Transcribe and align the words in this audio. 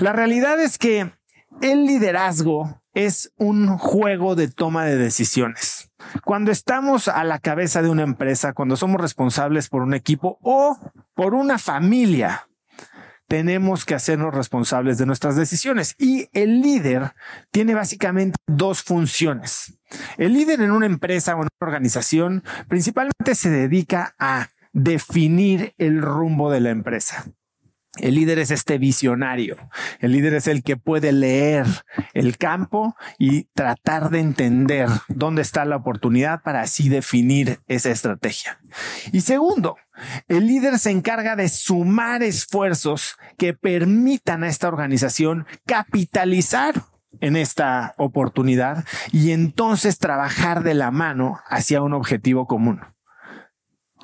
La 0.00 0.14
realidad 0.14 0.58
es 0.58 0.78
que 0.78 1.12
el 1.60 1.84
liderazgo 1.84 2.82
es 2.94 3.34
un 3.36 3.76
juego 3.76 4.34
de 4.34 4.48
toma 4.48 4.86
de 4.86 4.96
decisiones. 4.96 5.90
Cuando 6.24 6.50
estamos 6.50 7.08
a 7.08 7.22
la 7.22 7.38
cabeza 7.38 7.82
de 7.82 7.90
una 7.90 8.02
empresa, 8.02 8.54
cuando 8.54 8.76
somos 8.76 8.98
responsables 8.98 9.68
por 9.68 9.82
un 9.82 9.92
equipo 9.92 10.38
o 10.40 10.78
por 11.12 11.34
una 11.34 11.58
familia, 11.58 12.48
tenemos 13.28 13.84
que 13.84 13.94
hacernos 13.94 14.34
responsables 14.34 14.96
de 14.96 15.04
nuestras 15.04 15.36
decisiones. 15.36 15.94
Y 15.98 16.30
el 16.32 16.62
líder 16.62 17.12
tiene 17.50 17.74
básicamente 17.74 18.38
dos 18.46 18.82
funciones. 18.82 19.78
El 20.16 20.32
líder 20.32 20.62
en 20.62 20.70
una 20.70 20.86
empresa 20.86 21.32
o 21.32 21.42
en 21.42 21.48
una 21.60 21.68
organización 21.68 22.42
principalmente 22.68 23.34
se 23.34 23.50
dedica 23.50 24.14
a 24.18 24.48
definir 24.72 25.74
el 25.76 26.00
rumbo 26.00 26.50
de 26.50 26.60
la 26.60 26.70
empresa. 26.70 27.26
El 27.98 28.14
líder 28.14 28.38
es 28.38 28.52
este 28.52 28.78
visionario. 28.78 29.56
El 29.98 30.12
líder 30.12 30.34
es 30.34 30.46
el 30.46 30.62
que 30.62 30.76
puede 30.76 31.12
leer 31.12 31.66
el 32.14 32.38
campo 32.38 32.94
y 33.18 33.44
tratar 33.52 34.10
de 34.10 34.20
entender 34.20 34.88
dónde 35.08 35.42
está 35.42 35.64
la 35.64 35.76
oportunidad 35.76 36.42
para 36.42 36.60
así 36.60 36.88
definir 36.88 37.58
esa 37.66 37.90
estrategia. 37.90 38.60
Y 39.12 39.22
segundo, 39.22 39.76
el 40.28 40.46
líder 40.46 40.78
se 40.78 40.92
encarga 40.92 41.34
de 41.34 41.48
sumar 41.48 42.22
esfuerzos 42.22 43.16
que 43.36 43.54
permitan 43.54 44.44
a 44.44 44.48
esta 44.48 44.68
organización 44.68 45.46
capitalizar 45.66 46.84
en 47.20 47.34
esta 47.34 47.94
oportunidad 47.98 48.84
y 49.10 49.32
entonces 49.32 49.98
trabajar 49.98 50.62
de 50.62 50.74
la 50.74 50.92
mano 50.92 51.40
hacia 51.48 51.82
un 51.82 51.92
objetivo 51.92 52.46
común. 52.46 52.80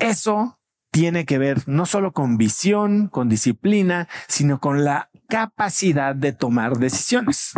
Eso 0.01 0.56
tiene 0.97 1.27
que 1.27 1.37
ver 1.37 1.69
no 1.69 1.85
solo 1.85 2.13
con 2.13 2.39
visión, 2.39 3.09
con 3.09 3.29
disciplina, 3.29 4.09
sino 4.29 4.61
con 4.61 4.83
la 4.83 5.11
capacidad 5.29 6.15
de 6.15 6.33
tomar 6.33 6.79
decisiones. 6.79 7.53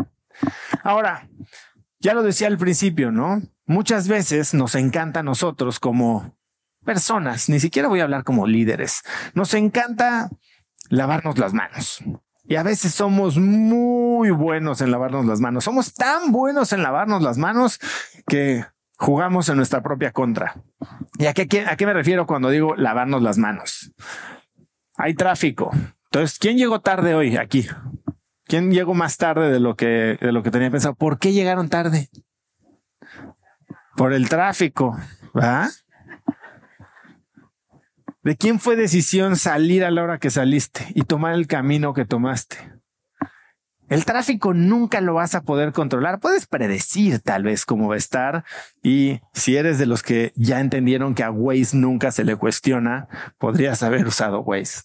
Ahora, 0.83 1.29
ya 2.01 2.15
lo 2.15 2.25
decía 2.25 2.49
al 2.49 2.59
principio, 2.59 3.13
¿no? 3.13 3.41
Muchas 3.65 4.09
veces 4.09 4.55
nos 4.55 4.75
encanta 4.75 5.21
a 5.21 5.23
nosotros 5.23 5.79
como 5.79 6.37
personas, 6.85 7.49
ni 7.49 7.61
siquiera 7.61 7.87
voy 7.87 8.01
a 8.01 8.03
hablar 8.03 8.25
como 8.25 8.49
líderes, 8.49 9.05
nos 9.35 9.55
encanta 9.55 10.31
lavarnos 10.89 11.39
las 11.39 11.55
manos. 11.55 12.03
Y 12.43 12.57
a 12.57 12.65
veces 12.65 12.93
somos 12.93 13.39
muy 13.39 14.31
buenos 14.31 14.81
en 14.81 14.91
lavarnos 14.91 15.27
las 15.27 15.39
manos. 15.39 15.63
Somos 15.63 15.95
tan 15.95 16.33
buenos 16.33 16.73
en 16.73 16.83
lavarnos 16.83 17.23
las 17.23 17.39
manos 17.39 17.79
que 18.27 18.65
jugamos 18.99 19.49
en 19.49 19.57
nuestra 19.57 19.81
propia 19.83 20.13
contra. 20.13 20.57
¿Y 21.19 21.27
a 21.27 21.33
qué, 21.33 21.65
a 21.67 21.77
qué 21.77 21.87
me 21.87 21.95
refiero 21.95 22.27
cuando 22.27 22.51
digo 22.51 22.75
lavarnos 22.77 23.23
las 23.23 23.39
manos? 23.39 23.93
Hay 24.97 25.15
tráfico. 25.15 25.71
Entonces, 26.11 26.39
¿quién 26.39 26.59
llegó 26.59 26.81
tarde 26.81 27.15
hoy 27.15 27.37
aquí? 27.37 27.67
¿Quién 28.45 28.73
llegó 28.73 28.95
más 28.95 29.17
tarde 29.17 29.51
de 29.51 29.61
lo 29.61 29.77
que, 29.77 30.19
de 30.21 30.33
lo 30.33 30.43
que 30.43 30.51
tenía 30.51 30.71
pensado? 30.71 30.95
¿Por 30.95 31.19
qué 31.19 31.33
llegaron 31.33 31.69
tarde? 31.69 32.09
Por 33.97 34.13
el 34.13 34.29
tráfico, 34.29 34.99
¿verdad? 35.33 35.71
¿De 38.23 38.37
quién 38.37 38.59
fue 38.59 38.75
decisión 38.75 39.37
salir 39.37 39.85
a 39.85 39.91
la 39.91 40.03
hora 40.03 40.19
que 40.19 40.31
saliste 40.31 40.87
y 40.95 41.03
tomar 41.03 41.35
el 41.35 41.47
camino 41.47 41.95
que 41.95 42.05
tomaste? 42.05 42.78
El 43.89 44.05
tráfico 44.05 44.55
nunca 44.55 45.01
lo 45.01 45.15
vas 45.15 45.35
a 45.35 45.43
poder 45.43 45.73
controlar. 45.73 46.21
Puedes 46.21 46.47
predecir 46.47 47.21
tal 47.21 47.45
vez 47.45 47.65
cómo 47.65 47.89
va 47.89 47.95
a 47.95 47.99
estar. 47.99 48.45
Y 48.83 49.21
si 49.33 49.57
eres 49.57 49.79
de 49.79 49.87
los 49.87 50.03
que 50.03 50.33
ya 50.37 50.61
entendieron 50.61 51.15
que 51.15 51.25
a 51.25 51.31
Waze 51.31 51.77
nunca 51.77 52.11
se 52.11 52.25
le 52.25 52.37
cuestiona, 52.37 53.09
podrías 53.39 53.83
haber 53.83 54.07
usado 54.07 54.41
Waze. 54.41 54.83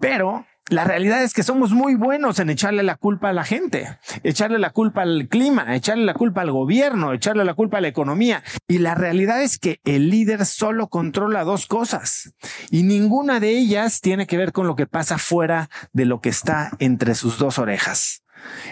Pero 0.00 0.46
la 0.70 0.84
realidad 0.84 1.22
es 1.22 1.34
que 1.34 1.42
somos 1.42 1.72
muy 1.72 1.96
buenos 1.96 2.38
en 2.38 2.48
echarle 2.48 2.82
la 2.82 2.96
culpa 2.96 3.30
a 3.30 3.32
la 3.32 3.44
gente, 3.44 3.98
echarle 4.22 4.58
la 4.58 4.70
culpa 4.70 5.02
al 5.02 5.26
clima, 5.28 5.74
echarle 5.74 6.04
la 6.04 6.14
culpa 6.14 6.42
al 6.42 6.52
gobierno, 6.52 7.12
echarle 7.12 7.44
la 7.44 7.54
culpa 7.54 7.78
a 7.78 7.80
la 7.80 7.88
economía. 7.88 8.42
Y 8.68 8.78
la 8.78 8.94
realidad 8.94 9.42
es 9.42 9.58
que 9.58 9.80
el 9.84 10.10
líder 10.10 10.46
solo 10.46 10.88
controla 10.88 11.44
dos 11.44 11.66
cosas 11.66 12.34
y 12.70 12.84
ninguna 12.84 13.40
de 13.40 13.50
ellas 13.50 14.00
tiene 14.00 14.26
que 14.26 14.36
ver 14.36 14.52
con 14.52 14.66
lo 14.66 14.76
que 14.76 14.86
pasa 14.86 15.18
fuera 15.18 15.68
de 15.92 16.04
lo 16.04 16.20
que 16.20 16.28
está 16.28 16.70
entre 16.78 17.14
sus 17.16 17.38
dos 17.38 17.58
orejas. 17.58 18.22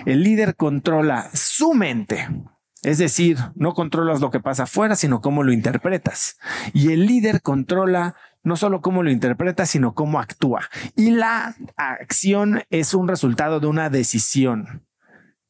El 0.07 0.23
líder 0.23 0.55
controla 0.55 1.29
su 1.35 1.75
mente. 1.75 2.29
Es 2.83 2.99
decir, 2.99 3.39
no 3.57 3.75
controlas 3.75 4.21
lo 4.21 4.31
que 4.31 4.39
pasa 4.39 4.63
afuera, 4.63 4.95
sino 4.95 5.21
cómo 5.21 5.43
lo 5.43 5.53
interpretas. 5.53 6.39
Y 6.73 6.93
el 6.93 7.07
líder 7.07 7.43
controla 7.43 8.15
no 8.43 8.57
solo 8.57 8.81
cómo 8.81 9.03
lo 9.03 9.11
interpreta, 9.11 9.67
sino 9.67 9.95
cómo 9.95 10.21
actúa. 10.21 10.69
Y 10.97 11.11
la 11.11 11.55
acción 11.77 12.63
es 12.71 12.95
un 12.95 13.09
resultado 13.09 13.61
de 13.61 13.67
una 13.67 13.91
decisión. 13.91 14.85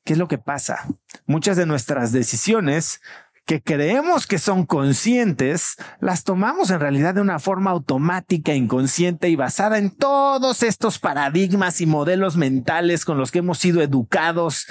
¿Qué 0.05 0.15
es 0.15 0.19
lo 0.19 0.29
que 0.29 0.39
pasa? 0.39 0.87
Muchas 1.27 1.57
de 1.57 1.67
nuestras 1.67 2.13
decisiones 2.13 3.01
que 3.49 3.63
creemos 3.63 4.27
que 4.27 4.39
son 4.39 4.67
conscientes, 4.67 5.77
las 6.01 6.23
tomamos 6.23 6.71
en 6.71 6.81
realidad 6.81 7.15
de 7.15 7.23
una 7.23 7.39
forma 7.39 7.71
automática, 7.71 8.53
inconsciente 8.53 9.31
y 9.31 9.37
basada 9.37 9.79
en 9.79 9.91
todos 9.91 10.63
estos 10.63 10.99
paradigmas 10.99 11.81
y 11.81 11.87
modelos 11.87 12.37
mentales 12.37 13.07
con 13.07 13.17
los 13.17 13.31
que 13.31 13.39
hemos 13.39 13.57
sido 13.57 13.81
educados 13.81 14.67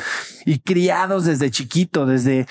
y 0.46 0.60
criados 0.60 1.26
desde 1.26 1.50
chiquito, 1.50 2.06
desde 2.06 2.46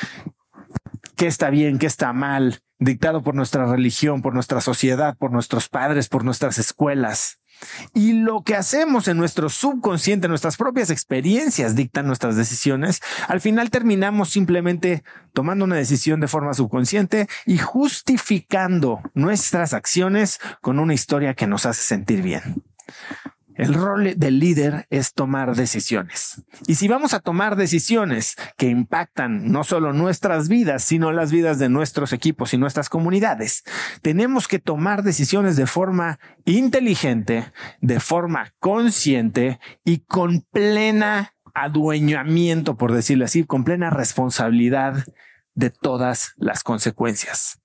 qué 1.14 1.28
está 1.28 1.48
bien, 1.48 1.78
qué 1.78 1.86
está 1.86 2.12
mal, 2.12 2.58
dictado 2.78 3.22
por 3.22 3.34
nuestra 3.34 3.66
religión, 3.66 4.22
por 4.22 4.34
nuestra 4.34 4.60
sociedad, 4.60 5.16
por 5.16 5.32
nuestros 5.32 5.68
padres, 5.68 6.08
por 6.08 6.24
nuestras 6.24 6.58
escuelas. 6.58 7.38
Y 7.94 8.12
lo 8.12 8.42
que 8.42 8.54
hacemos 8.54 9.08
en 9.08 9.16
nuestro 9.16 9.48
subconsciente, 9.48 10.28
nuestras 10.28 10.56
propias 10.56 10.90
experiencias 10.90 11.74
dictan 11.74 12.06
nuestras 12.06 12.36
decisiones. 12.36 13.00
Al 13.28 13.40
final 13.40 13.70
terminamos 13.70 14.30
simplemente 14.30 15.02
tomando 15.32 15.64
una 15.64 15.76
decisión 15.76 16.20
de 16.20 16.28
forma 16.28 16.54
subconsciente 16.54 17.28
y 17.46 17.58
justificando 17.58 19.00
nuestras 19.14 19.72
acciones 19.72 20.38
con 20.60 20.78
una 20.78 20.94
historia 20.94 21.34
que 21.34 21.46
nos 21.46 21.64
hace 21.66 21.82
sentir 21.82 22.22
bien. 22.22 22.62
El 23.56 23.72
rol 23.72 24.14
del 24.16 24.38
líder 24.38 24.86
es 24.90 25.14
tomar 25.14 25.56
decisiones. 25.56 26.42
Y 26.66 26.74
si 26.74 26.88
vamos 26.88 27.14
a 27.14 27.20
tomar 27.20 27.56
decisiones 27.56 28.36
que 28.56 28.68
impactan 28.68 29.50
no 29.50 29.64
solo 29.64 29.92
nuestras 29.92 30.48
vidas, 30.48 30.84
sino 30.84 31.10
las 31.10 31.32
vidas 31.32 31.58
de 31.58 31.70
nuestros 31.70 32.12
equipos 32.12 32.52
y 32.52 32.58
nuestras 32.58 32.90
comunidades, 32.90 33.64
tenemos 34.02 34.46
que 34.46 34.58
tomar 34.58 35.02
decisiones 35.02 35.56
de 35.56 35.66
forma 35.66 36.18
inteligente, 36.44 37.50
de 37.80 37.98
forma 37.98 38.52
consciente 38.58 39.58
y 39.84 40.00
con 40.00 40.42
plena 40.42 41.32
adueñamiento, 41.54 42.76
por 42.76 42.92
decirlo 42.92 43.24
así, 43.24 43.44
con 43.44 43.64
plena 43.64 43.88
responsabilidad 43.88 45.06
de 45.54 45.70
todas 45.70 46.34
las 46.36 46.62
consecuencias. 46.62 47.60